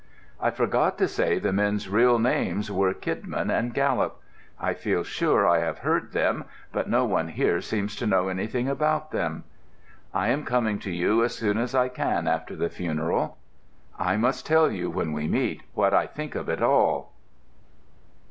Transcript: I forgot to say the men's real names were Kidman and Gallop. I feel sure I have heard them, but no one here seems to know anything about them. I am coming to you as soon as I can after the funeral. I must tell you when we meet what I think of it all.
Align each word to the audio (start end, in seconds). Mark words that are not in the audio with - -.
I 0.39 0.49
forgot 0.49 0.97
to 0.97 1.07
say 1.07 1.37
the 1.37 1.53
men's 1.53 1.87
real 1.87 2.17
names 2.17 2.71
were 2.71 2.91
Kidman 2.91 3.51
and 3.51 3.71
Gallop. 3.71 4.19
I 4.59 4.73
feel 4.73 5.03
sure 5.03 5.47
I 5.47 5.59
have 5.59 5.77
heard 5.77 6.11
them, 6.13 6.45
but 6.71 6.89
no 6.89 7.05
one 7.05 7.27
here 7.27 7.61
seems 7.61 7.95
to 7.97 8.07
know 8.07 8.27
anything 8.27 8.67
about 8.67 9.11
them. 9.11 9.43
I 10.11 10.29
am 10.29 10.43
coming 10.43 10.79
to 10.79 10.91
you 10.91 11.23
as 11.23 11.35
soon 11.35 11.59
as 11.59 11.75
I 11.75 11.87
can 11.87 12.27
after 12.27 12.55
the 12.55 12.67
funeral. 12.67 13.37
I 13.99 14.17
must 14.17 14.43
tell 14.47 14.71
you 14.71 14.89
when 14.89 15.13
we 15.13 15.27
meet 15.27 15.61
what 15.75 15.93
I 15.93 16.07
think 16.07 16.33
of 16.33 16.49
it 16.49 16.63
all. 16.63 17.11